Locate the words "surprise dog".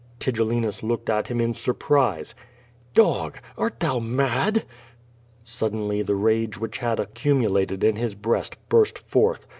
1.53-3.37